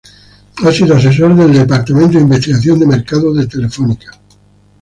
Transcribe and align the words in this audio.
Ha 0.65 0.71
sido 0.71 0.95
asesor 0.95 1.35
del 1.35 1.53
departamento 1.53 2.17
de 2.17 2.23
investigación 2.23 2.79
de 2.79 2.87
mercados 2.87 3.37
de 3.37 3.45
Telefónica. 3.45 4.11